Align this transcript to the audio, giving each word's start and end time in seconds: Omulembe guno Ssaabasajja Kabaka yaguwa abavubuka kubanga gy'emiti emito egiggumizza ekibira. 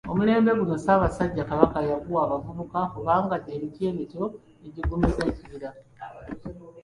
Omulembe 0.13 0.51
guno 0.57 0.75
Ssaabasajja 0.77 1.43
Kabaka 1.49 1.77
yaguwa 1.89 2.19
abavubuka 2.23 2.79
kubanga 2.93 3.35
gy'emiti 3.45 3.81
emito 3.89 4.23
egiggumizza 4.65 5.21
ekibira. 5.31 5.69